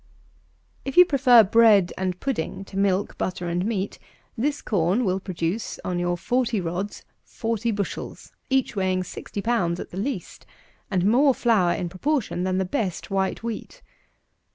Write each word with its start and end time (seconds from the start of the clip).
IF 0.83 0.97
you 0.97 1.05
prefer 1.05 1.43
bread 1.43 1.93
and 1.95 2.19
pudding 2.19 2.65
to 2.65 2.75
milk, 2.75 3.19
butter, 3.19 3.47
and 3.47 3.63
meat, 3.63 3.99
this 4.35 4.59
corn 4.63 5.05
will 5.05 5.19
produce, 5.19 5.79
on 5.85 5.99
your 5.99 6.17
forty 6.17 6.59
rods, 6.59 7.05
forty 7.23 7.69
bushels, 7.69 8.31
each 8.49 8.75
weighing 8.75 9.03
60 9.03 9.43
lbs. 9.43 9.79
at 9.79 9.91
the 9.91 9.97
least; 9.97 10.47
and 10.89 11.05
more 11.05 11.35
flour, 11.35 11.73
in 11.75 11.87
proportion, 11.87 12.43
than 12.45 12.57
the 12.57 12.65
best 12.65 13.11
white 13.11 13.43
wheat. 13.43 13.83